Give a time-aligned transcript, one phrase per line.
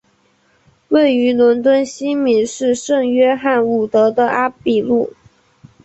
[0.87, 5.13] 位于伦敦西敏市圣约翰伍德的阿比路。